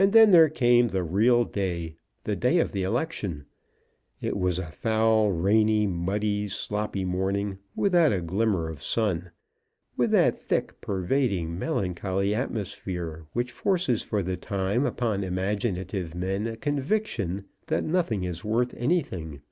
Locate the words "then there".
0.12-0.48